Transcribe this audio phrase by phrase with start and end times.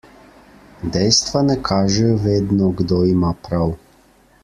[0.95, 3.77] Dejstva ne kažejo vedno, kdo ima prav.